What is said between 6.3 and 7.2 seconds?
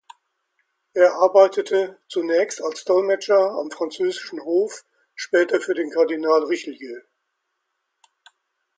Richelieu.